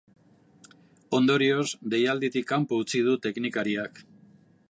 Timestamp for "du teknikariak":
3.09-4.03